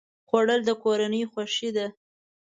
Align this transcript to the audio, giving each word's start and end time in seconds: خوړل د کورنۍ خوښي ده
خوړل 0.27 0.61
د 0.65 0.69
کورنۍ 0.83 1.23
خوښي 1.31 1.69
ده 1.75 1.87